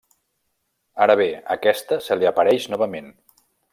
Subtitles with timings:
[1.05, 1.27] Ara bé,
[1.57, 3.13] aquesta se li apareix novament.